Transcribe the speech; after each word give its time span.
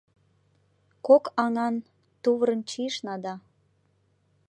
Кок 1.07 1.23
аҥан 1.43 1.75
тувырым 2.23 2.61
чийышна 2.69 3.15
да 3.23 3.33